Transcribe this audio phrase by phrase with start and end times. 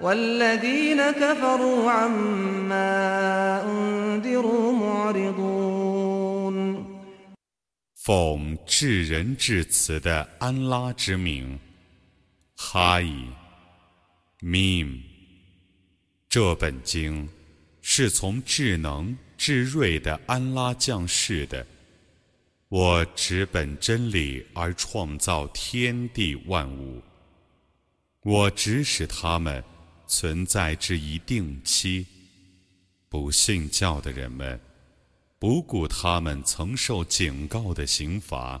[0.00, 6.56] والذين كفروا عما أنذروا معرضون
[7.94, 11.58] 奉至仁至慈的安拉之名，
[12.54, 13.26] 哈伊，
[14.42, 15.00] mim，
[16.28, 17.28] 这本经
[17.80, 21.66] 是从智能至睿的安拉降世的。
[22.68, 27.02] 我只本真理而创造天地万物，
[28.22, 29.64] 我只使他们
[30.10, 32.06] 存在至一定期。
[33.08, 34.60] 不信教的人们。
[35.38, 38.60] 不顾他们曾受警告的刑罚。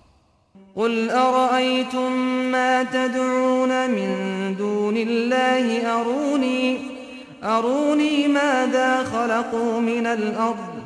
[0.76, 2.12] قل أرأيتم
[2.52, 6.78] ما تدعون من دون الله أروني
[7.44, 10.82] أروني ماذا خلقوا من الأرض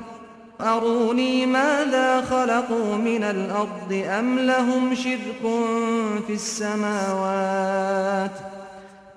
[0.61, 5.43] أروني ماذا خلقوا من الأرض أم لهم شرك
[6.27, 8.54] في السماوات ۖ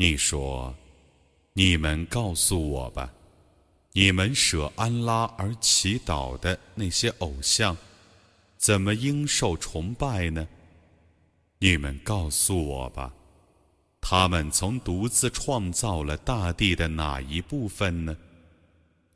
[0.00, 0.76] 你说
[1.54, 3.12] ：“你们告诉我吧，
[3.94, 7.76] 你们舍安拉而祈祷的那些偶像，
[8.56, 10.46] 怎么应受崇拜呢？
[11.58, 13.12] 你们告诉我吧，
[14.00, 18.16] 他们曾独自创造了大地的哪一部分呢？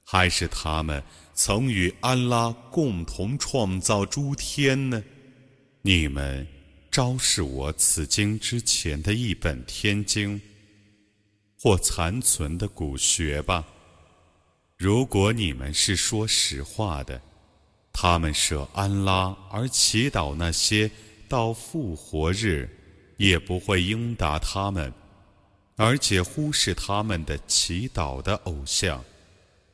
[0.03, 1.01] 还是他们
[1.33, 5.01] 曾与安拉共同创造诸天呢？
[5.83, 6.45] 你们
[6.91, 10.43] 昭示我此经之前的一本天经。”
[11.63, 13.65] 或残存的古学吧。
[14.77, 17.23] 如果你们是说实话的，
[17.93, 20.91] 他们舍安拉而祈祷那些
[21.29, 22.69] 到复活日
[23.17, 24.93] 也不会应答他们，
[25.77, 29.05] 而且忽视他们的祈祷的偶像，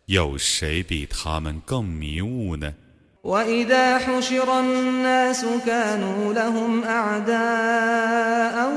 [0.05, 2.75] 有谁比他们更迷雾呢
[3.24, 8.72] ？وإذا حشر الناس كانوا لهم أعداء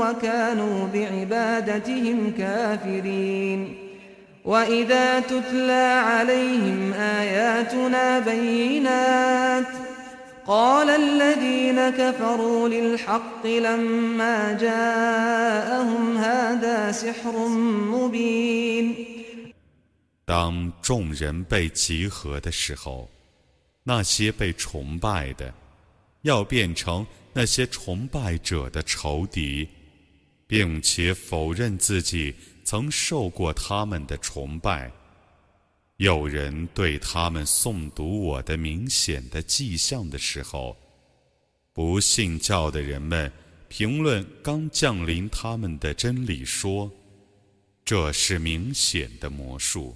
[0.00, 3.90] وكانوا بعبادتهم كافرين
[4.44, 9.66] وإذا تتلى عليهم آياتنا بينات
[10.46, 17.48] قال الذين كفروا للحق لما جاءهم هذا سحر
[17.92, 18.94] مبين
[20.26, 23.08] 当众人被集合的时候，
[23.87, 25.53] 那些被崇拜的，
[26.23, 29.67] 要变成那些崇拜者的仇敌，
[30.47, 34.91] 并且否认自己曾受过他们的崇拜。
[35.97, 40.75] 有人对他们诵读我的明显的迹象的时候，
[41.71, 43.31] 不信教的人们
[43.67, 46.91] 评论刚降临他们的真理说
[47.85, 49.95] ：“这是明显的魔术。”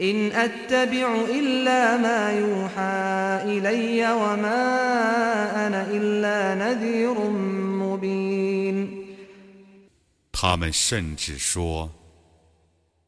[0.00, 7.14] إن أتبع إلا ما يوحى إلي وما أنا إلا نذير
[7.82, 9.06] مبين
[10.30, 11.90] 他们甚至说，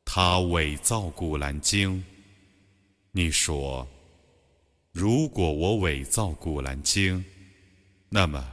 [0.05, 2.03] 他伪造古兰经。
[3.13, 3.87] 你说，
[4.91, 7.25] 如果我伪造古兰经，
[8.09, 8.45] 那么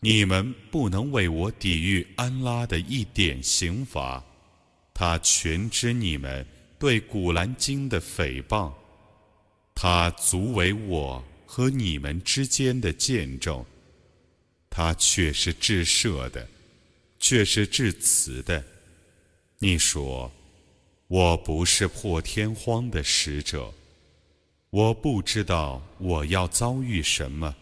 [0.00, 4.24] 你们不能为我抵御安拉的一点刑罚。
[4.92, 6.44] 他全知你们。
[6.81, 8.73] 对《古兰经》的诽谤，
[9.75, 13.63] 它足为我和你们之间的见证。
[14.67, 16.49] 它却是至赦的，
[17.19, 18.63] 却是至慈的。
[19.59, 20.31] 你说，
[21.07, 23.71] 我不是破天荒的使者，
[24.71, 27.55] 我不知道我要遭遇什么，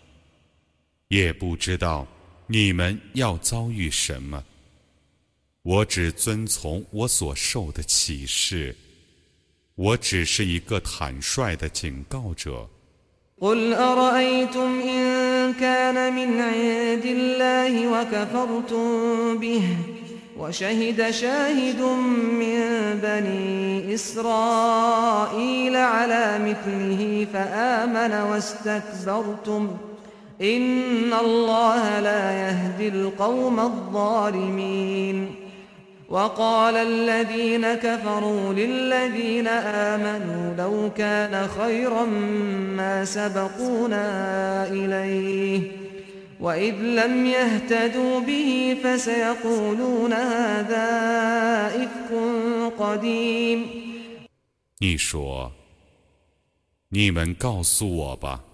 [1.09, 2.07] 也不知道
[2.47, 4.41] 你们要遭遇什么。
[5.63, 8.73] 我只遵从我所受的启示，
[9.78, 12.68] 我只是一个坦率的警告者。
[13.40, 19.62] قل أرأيتم إن كان من عند الله وكفرتم به
[20.38, 21.80] وشهد شاهد
[22.40, 22.60] من
[23.02, 29.76] بني إسرائيل على مثله فآمن واستكبرتم
[30.40, 35.37] إن الله لا يهدي القوم الظالمين
[36.08, 39.48] وقال الذين كفروا للذين
[39.92, 42.04] آمنوا لو كان خيرا
[42.76, 44.06] ما سبقونا
[44.68, 45.60] إليه
[46.40, 50.88] وإذ لم يهتدوا به فسيقولون هذا
[51.84, 52.10] إفك
[52.78, 53.66] قديم
[54.78, 58.44] 你说：“你们告诉我吧，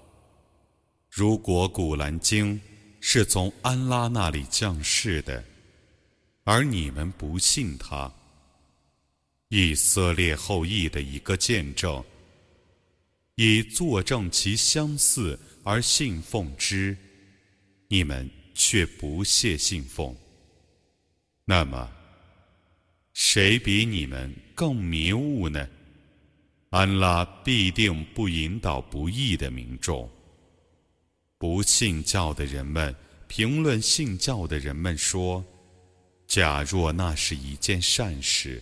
[1.11, 2.55] 如果《古兰经》
[3.01, 5.43] 是从安拉那里降世的。”
[6.46, 8.14] 而你们不信他，
[9.48, 12.04] 以色列后裔的一个见证，
[13.34, 16.96] 以作证其相似而信奉之，
[17.88, 20.16] 你们却不屑信奉。
[21.46, 21.92] 那么，
[23.16, 25.68] 谁比你们更迷雾呢？
[26.70, 30.08] 安拉必定不引导不义的民众。
[31.40, 32.96] 不信教的人们
[33.28, 35.44] 评论信教的人们说。
[36.28, 38.62] 假若那是一件善事，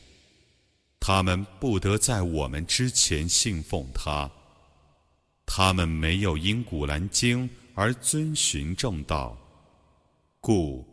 [1.00, 4.30] 他们不得在我们之前信奉他。
[5.46, 9.38] 他们没有因古兰经而遵循正道，
[10.40, 10.88] 故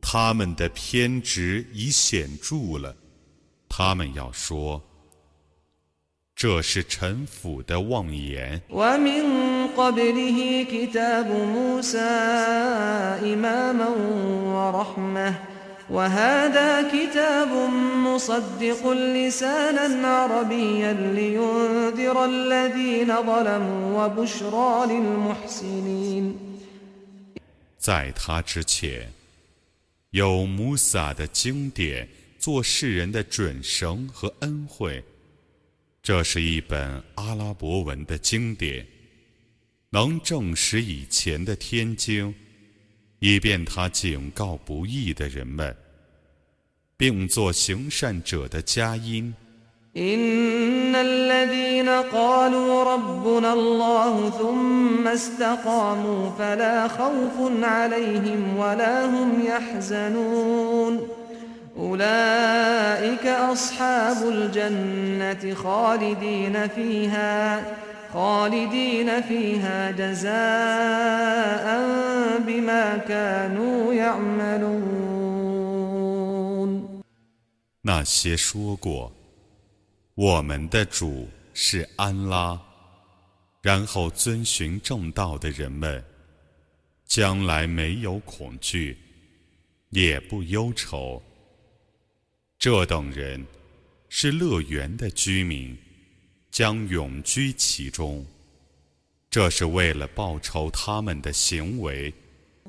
[0.00, 2.96] 他们的偏执已显著了。
[3.68, 4.82] 他们要说，
[6.34, 8.60] 这是臣府的妄言。
[15.89, 17.49] وهذا كتاب
[18.07, 26.35] مصدق لسانا عربيا لينذر الذين ظلموا وبشرى للمحسنين
[27.77, 29.11] 在他之前，
[30.09, 32.09] 有穆萨的经典
[32.39, 35.03] 做世人的准绳和恩惠。
[36.01, 38.87] 这是一本阿拉伯文的经典，
[39.91, 42.33] 能证实以前的天经。
[43.19, 45.75] 以便他警告不义的人们，
[46.97, 49.33] 并做行善者的佳音。
[49.97, 61.07] إن الذين قالوا ربنا الله ثم استقاموا فلا خوف عليهم ولا هم يحزنون
[61.77, 67.63] أولئك أصحاب الجنة خالدين فيها
[68.13, 71.65] خالدين فيها جزاء
[72.47, 75.45] بما كانوا يعملون
[77.81, 79.11] 那些说过
[80.15, 82.59] 我们的主是安拉，
[83.61, 86.03] 然后遵循正道的人们，
[87.05, 88.97] 将来没有恐惧，
[89.89, 91.21] 也不忧愁。
[92.57, 93.45] 这等人
[94.09, 95.77] 是乐园的居民。
[96.51, 98.25] 将永居其中，
[99.29, 102.13] 这是为了报酬他们的行为。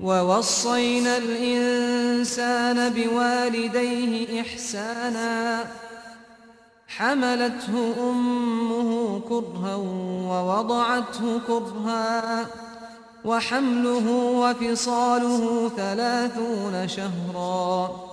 [0.00, 5.64] ووصينا الإنسان بوالديه إحسانا
[6.87, 9.75] حملته أمه كرها
[10.31, 12.47] ووضعته كرها
[13.25, 14.07] وحمله
[14.43, 18.10] وفصاله ثلاثون شهرا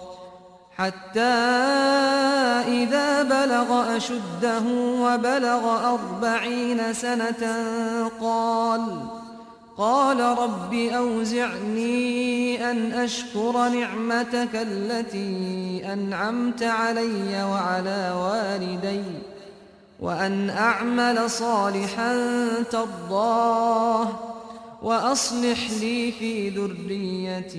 [0.79, 1.21] حتى
[2.69, 7.57] إذا بلغ أشده وبلغ أربعين سنة
[8.21, 8.83] قال
[9.79, 19.03] قال رب أوزعني أن أشكر نعمتك التي أنعمت علي وعلى والدي
[20.01, 22.17] وأن أعمل صالحا
[22.71, 24.09] ترضاه.
[24.82, 27.58] وأصلح لي في ذريتي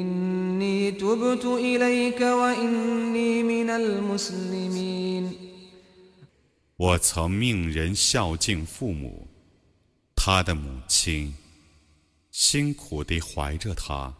[0.00, 5.32] إني تبت إليك وإني من المسلمين
[6.76, 9.28] 我曾命人孝敬父母，
[10.14, 11.32] 他的母亲
[12.30, 14.12] 辛苦地怀着他，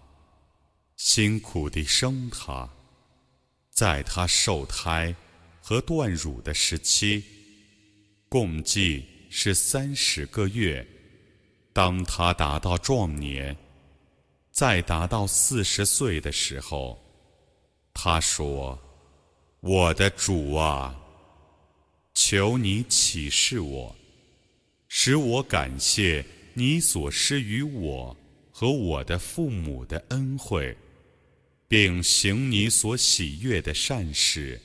[0.96, 2.70] 辛苦地生他，
[3.70, 5.14] 在他受胎
[5.60, 7.24] 和断乳的时期，
[8.28, 10.86] 共计是三十个月。
[11.79, 13.55] 当他达到壮年，
[14.51, 17.01] 再达到四十岁的时候，
[17.93, 18.77] 他说
[19.63, 20.93] ：“我的主啊，
[22.13, 23.95] 求你启示我，
[24.89, 28.13] 使我感谢你所施于我
[28.51, 30.75] 和我的父母的恩惠，
[31.69, 34.61] 并行你所喜悦的善事。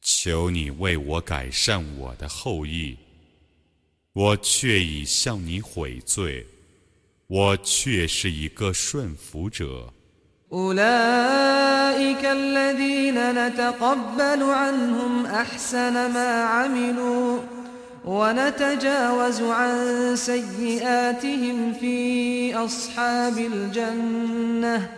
[0.00, 2.96] 求你为我改善我的后裔，
[4.13, 6.45] 我却已向你悔罪，
[7.27, 9.91] 我却是一个顺服者。
[10.51, 17.39] أولئك الذين نتقبل عنهم أحسن ما عملوا
[18.05, 24.89] ونتجاوز عن سيئاتهم في أصحاب الجنة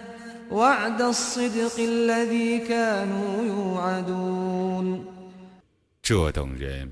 [0.52, 5.06] وعد الصدق الذي كانوا يوعدون
[6.04, 6.92] 这等人，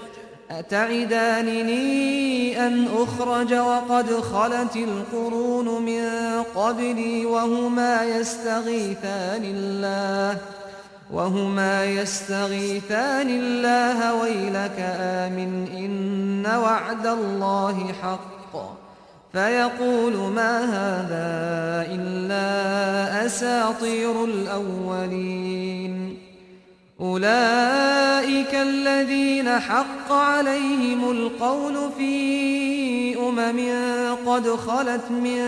[0.59, 1.81] أتعدانني
[2.67, 6.09] أن أخرج وقد خلت القرون من
[6.55, 10.37] قبلي وهما يستغيثان الله
[11.11, 18.31] وهما يستغيثان الله ويلك آمن إن وعد الله حق
[19.33, 21.31] فيقول ما هذا
[21.91, 26.00] إلا أساطير الأولين
[27.01, 33.59] أولئك الذين حق عليهم القول في أمم
[34.25, 35.41] قد خلت من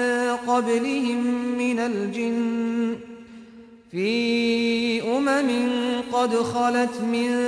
[0.47, 1.23] قبلهم
[1.57, 2.95] من الجن.
[3.91, 5.49] في أمم
[6.11, 7.47] قد خلت من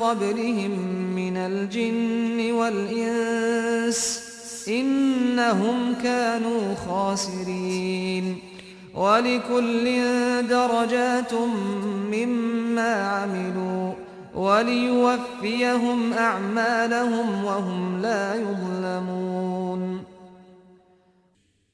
[0.00, 0.70] قبلهم
[1.16, 4.26] من الجن والإنس
[4.68, 8.55] إنهم كانوا خاسرين.
[8.95, 9.85] ولكل
[10.47, 13.93] درجات مما عملوا
[14.33, 20.03] وليوفيهم أعمالهم وهم لا يظلمون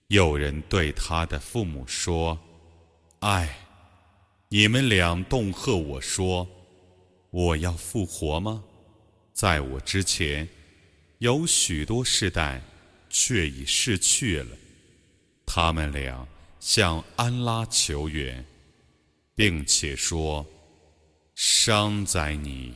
[0.10, 2.38] 有人对他的父母说：“
[3.20, 3.58] 唉。”
[4.50, 6.48] 你们俩恫吓我说：“
[7.32, 8.64] 我要复活吗？”
[9.34, 10.48] 在我之前，
[11.18, 12.62] 有许多世代，
[13.10, 14.56] 却已逝去了。
[15.46, 16.26] 他们俩
[16.63, 18.45] 向安拉求援，
[19.35, 20.47] 并且说
[21.35, 22.73] ：“伤在你，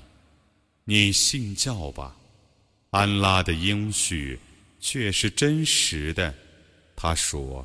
[0.82, 2.16] 你信教吧。
[2.90, 4.36] 安拉的应许
[4.80, 6.34] 却是真实的。”
[6.96, 7.64] 他说：“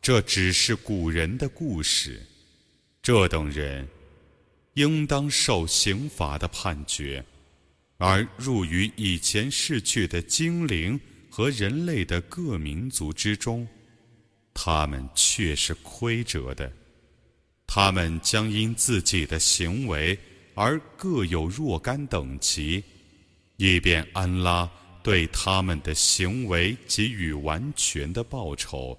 [0.00, 2.22] 这只是古人的故事。”
[3.02, 3.86] 这等人
[4.72, 7.22] 应当受刑罚的判决，
[7.98, 10.98] 而入于以前逝去的精灵
[11.28, 13.68] 和人类的各民族之中，
[14.57, 16.71] 他们却是亏折的。
[17.65, 20.17] 他们将因自己的行为
[20.53, 22.83] 而各有若干等级，
[23.57, 24.69] 以便安拉
[25.01, 28.97] 对他们的行为给予完全的报酬。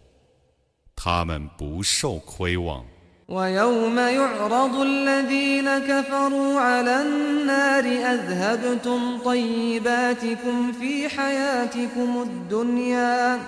[0.96, 2.84] 他们不受亏望。
[3.28, 13.40] ويوم يعرض الذين كفروا على النار أذهبتم طيباتكم في حياتكم الدنيا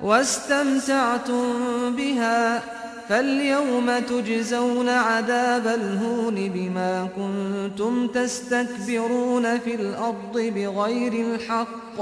[0.00, 2.62] واستمتعتم بها
[3.08, 11.98] فاليوم تجزون عذاب الهون بما كنتم تستكبرون في الأرض بغير الحق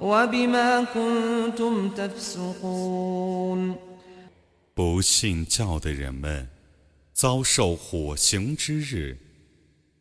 [0.00, 3.76] وبما كنتم تفسقون
[4.74, 6.48] 不信教的人们
[7.12, 9.18] 遭受火刑之日，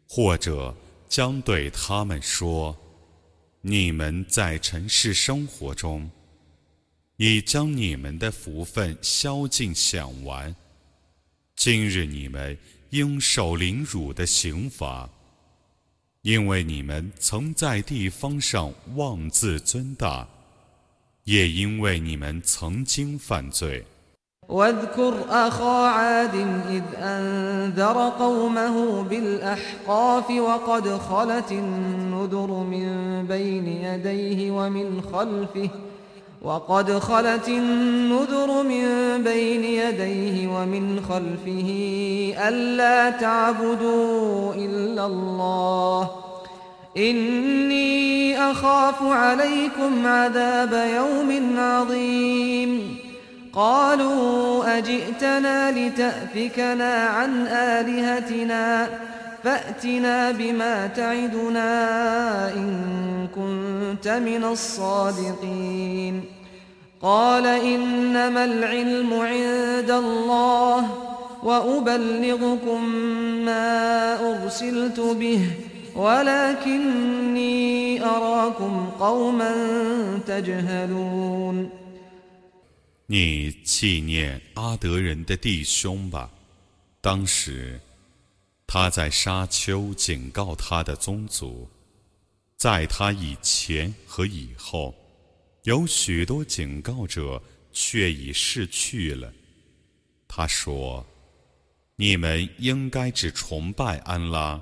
[0.08, 0.74] 或者
[1.10, 6.10] 将对他们说：“你们在尘世生活中
[7.18, 10.56] 已将你们的福分消尽享完，
[11.56, 12.58] 今日你们
[12.92, 15.10] 应受凌辱的刑罚，
[16.22, 20.28] 因为你们曾在地方上妄自尊大，
[21.26, 23.86] 也因为你们曾经犯罪。”
[24.50, 26.36] واذكر أخا عاد
[26.70, 35.70] إذ أنذر قومه بالأحقاف وقد خلت النذر من بين يديه ومن خلفه
[36.45, 38.85] وقد خلت النذر من
[39.25, 41.69] بين يديه ومن خلفه
[42.49, 46.11] ألا تعبدوا إلا الله.
[46.97, 52.99] إني أخاف عليكم عذاب يوم عظيم.
[53.53, 58.89] قالوا أجئتنا لتأفكنا عن آلهتنا
[59.45, 66.34] فأتنا بما تعدنا إن كنت من الصادقين.
[67.04, 70.80] قال إنما العلم عند الله
[71.44, 72.86] وأبلغكم
[73.46, 75.52] ما أرسلت به
[75.96, 77.56] ولكني
[78.04, 79.54] أراكم قوما
[80.28, 81.70] تجهلون
[83.08, 86.30] 你纪念阿德人的弟兄吧。
[87.02, 87.80] 当时，
[88.68, 91.68] 他在沙丘警告他的宗族，
[92.58, 94.94] 在他以前和以后，
[95.65, 97.43] 有许多警告者
[97.73, 99.33] 却已逝去了。
[100.27, 101.07] 他说
[101.97, 104.61] ：“你们应该只崇拜安拉。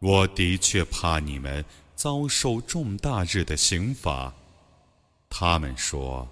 [0.00, 4.34] 我的确怕你们遭受重大日的刑罚。”
[5.30, 6.28] 他们说。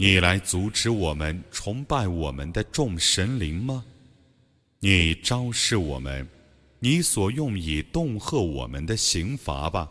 [0.00, 3.84] 你来阻止我们崇拜我们的众神灵吗？
[4.78, 6.28] 你昭示我们，
[6.78, 9.90] 你所用以恫吓我们的刑罚吧。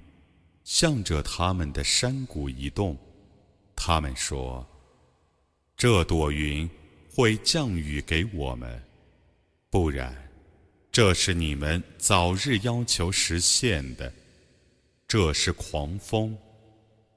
[0.63, 2.97] 向着他们的山谷移动。
[3.75, 4.67] 他们说
[5.75, 6.69] ：“这朵云
[7.09, 8.81] 会降雨给我们，
[9.69, 10.15] 不然，
[10.91, 14.11] 这是你们早日要求实现的。
[15.07, 16.37] 这是狂风，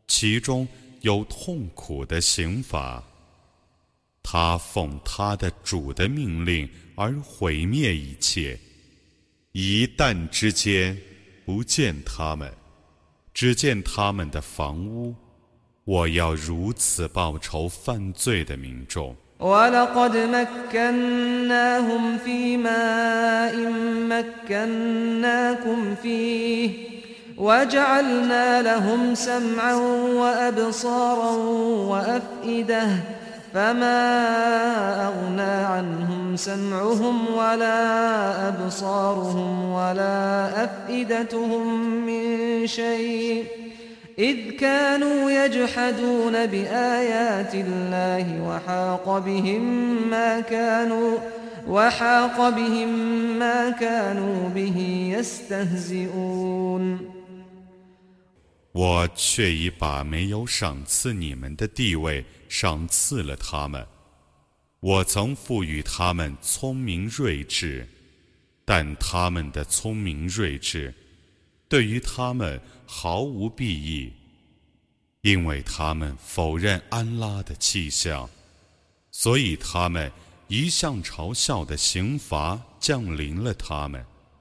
[0.09, 0.67] 其中
[1.03, 3.03] 有痛苦的刑罚。”
[4.27, 6.67] 他奉他的主的命令
[6.97, 8.59] 而毁灭一切，
[9.53, 10.99] 一旦之间
[11.45, 12.51] 不见他们，
[13.35, 15.13] 只见他们的房屋，
[15.85, 19.17] 我要如此报仇犯罪的民众。
[33.54, 43.46] فما أغنى عنهم سمعهم ولا أبصارهم ولا أفئدتهم من شيء
[44.20, 49.64] إذ كانوا يجحدون بآيات الله وحاق بهم
[50.10, 51.18] ما كانوا
[51.68, 52.90] وحاق بهم
[53.40, 57.00] ما كانوا به يستهزئون
[58.72, 62.24] 我却已把没有赏赐你们的地位
[62.57, 63.85] 赏赐了他们。
[64.79, 67.85] 我曾赋予他们聪明睿智，
[68.65, 70.95] 但他们的聪明睿智
[71.69, 74.13] 对于他们毫无裨益，
[75.23, 78.31] 因为他们否认安拉的气象，
[79.11, 80.13] 所以他们
[80.47, 84.07] 一向嘲笑的刑罚降临了他们。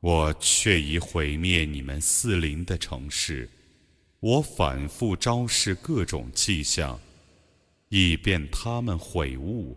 [0.00, 3.48] 我却已毁灭你们四邻的城市，
[4.20, 6.98] 我反复昭示各种迹象，
[7.90, 9.76] 以便他们悔悟。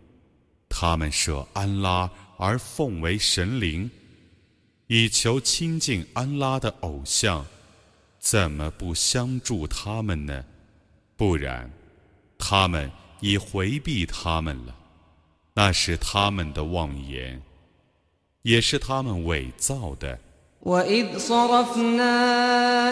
[0.70, 3.92] 他们舍安拉而奉为神灵，
[4.88, 7.46] 以求亲近安拉的偶像，
[8.18, 10.44] 怎么不相助他们呢？
[11.18, 11.70] 不然，
[12.38, 14.76] 他们已回避他们了。
[15.54, 17.40] 那是他们的妄言。
[18.43, 20.19] 也是他们伪造的。
[20.63, 22.11] وإذ صرفنا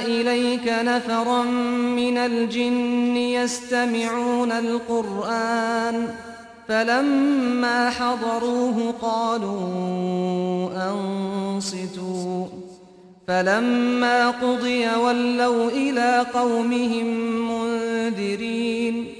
[0.05, 6.09] إليك نفرا من الجن يستمعون القرآن
[6.69, 12.47] فلما حضروه قالوا أنصتوا
[13.29, 17.07] فلما قضي ولوا إلى قومهم
[17.51, 19.20] منذرين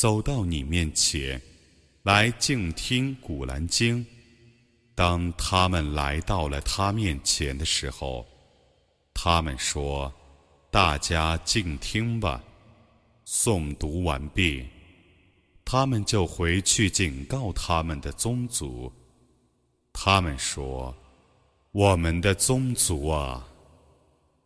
[0.00, 1.38] 走到你面前，
[2.04, 4.06] 来静听古兰经。
[4.94, 8.26] 当他们来到了他面前的时候，
[9.12, 10.10] 他们说。
[10.70, 12.42] 大家静听吧。
[13.26, 14.64] 诵读完毕，
[15.66, 18.90] 他们就回去警告他们的宗族。
[19.92, 20.96] 他们说
[21.72, 23.46] ：“我们的宗族啊，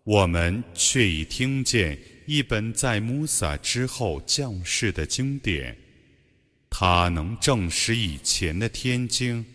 [0.03, 5.76] 我们却已听见一本在穆萨之后降世的经典，
[6.70, 9.46] 它能证实以前的天经，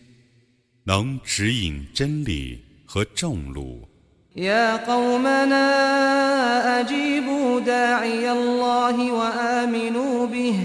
[0.84, 3.88] 能指引真理和正路。”
[4.36, 10.58] يا قومنا أجيبوا داعي الله وآمنوا به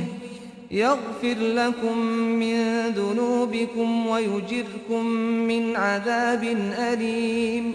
[0.72, 1.98] يغفر لكم
[2.42, 2.58] من
[2.94, 5.06] ذنوبكم ويجركم
[5.50, 6.44] من عذاب
[6.90, 7.66] أليم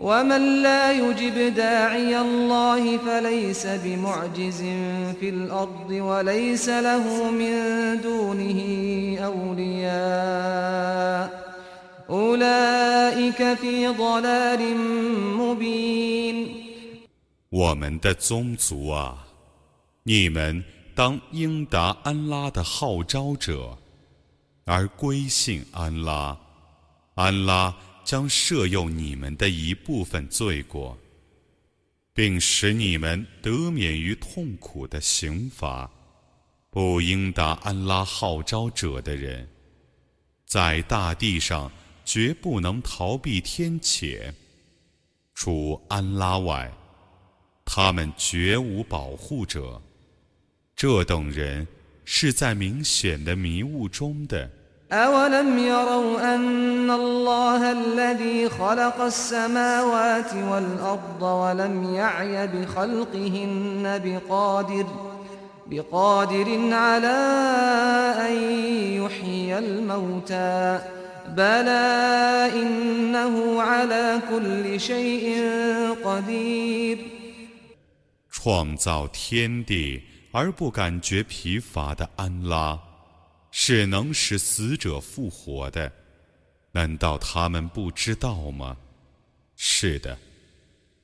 [0.00, 4.62] ومن لا يجب داعي الله فليس بمعجز
[5.20, 7.54] في الأرض وليس له من
[8.02, 8.60] دونه
[9.24, 10.64] أولياء
[12.06, 12.36] 我
[17.74, 19.24] 们的宗族啊，
[20.02, 20.62] 你们
[20.94, 23.78] 当应答安拉的号召者，
[24.66, 26.36] 而归信安拉，
[27.14, 27.74] 安拉
[28.09, 30.97] 将赦宥你们的一部分罪过，
[32.11, 35.87] 并使你们得免于痛苦的刑罚。
[36.71, 39.47] 不应答安拉号召者的人，
[40.47, 41.71] 在大地上。
[42.03, 44.33] 绝不能逃避天谴，
[45.35, 46.73] 除安拉外，
[47.63, 49.79] 他们绝无保护者。
[50.75, 51.67] 这等人
[52.05, 54.49] 是在明显的迷雾中的。
[78.30, 82.78] 创造天地而不感觉疲乏的安拉，
[83.50, 85.90] 是能使死者复活的。
[86.72, 88.76] 难道他们不知道吗？
[89.56, 90.18] 是的，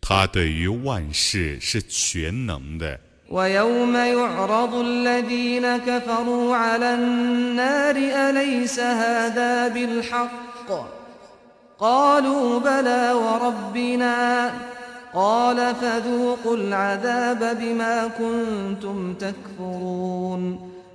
[0.01, 2.99] 他对于万事是全能的。
[3.31, 10.69] ويوم يعرض الذين كفروا على النار أليس هذا بالحق
[11.79, 14.53] قالوا بلى وربنا
[15.15, 20.71] قال فذوقوا العذاب بما كنتم تكفرون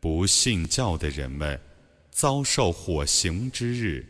[0.00, 1.60] 不信教的人们
[2.10, 4.06] 遭受火刑之日，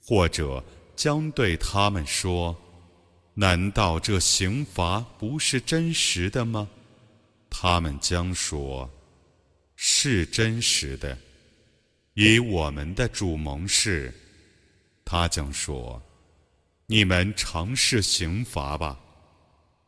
[0.00, 0.64] 或者
[0.96, 2.56] 将对他们说。
[3.34, 6.68] 难道这刑罚不是真实的吗？
[7.48, 8.90] 他们将说
[9.74, 11.16] ：“是真实的。”
[12.14, 14.12] 以我们的主盟誓，
[15.02, 16.02] 他将说
[16.84, 19.00] ：“你们尝试刑罚吧，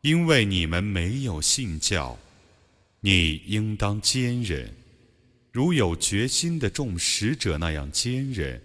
[0.00, 2.18] 因为你们没有信教。
[3.00, 4.74] 你应当坚忍，
[5.54, 8.60] 如有决心的众使者那样坚韧。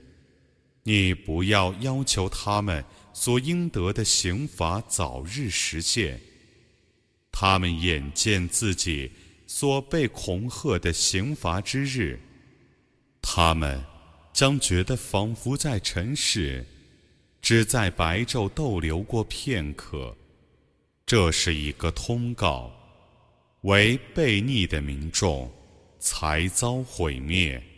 [0.82, 6.21] 你不要要求他们。”所应得的刑罚早日实现，
[7.34, 9.12] 他们眼见自己
[9.45, 12.17] 所被恐吓的刑罚之日，
[13.21, 13.84] 他们
[14.32, 16.65] 将觉得仿佛在尘世，
[17.41, 20.15] 只在白昼逗留过片刻。
[21.06, 22.71] 这是一个通告，
[23.63, 25.52] 为悖逆的民众
[25.99, 27.69] 才遭毁灭。